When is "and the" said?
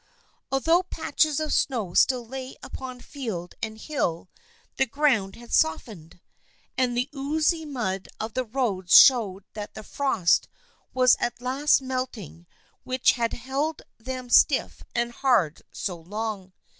6.75-7.07